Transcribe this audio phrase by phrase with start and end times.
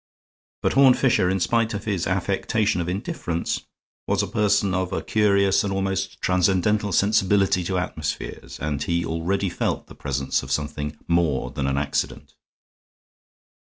[0.63, 3.67] But Horne Fisher, in spite of his affectation of indifference,
[4.07, 9.47] was a person of a curious and almost transcendental sensibility to atmospheres, and he already
[9.49, 12.33] felt the presence of something more than an accident.